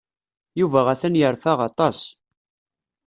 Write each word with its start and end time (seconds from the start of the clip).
Yuba 0.59 0.79
atan 0.93 1.19
yerfa 1.19 1.53
aṭas. 1.69 1.99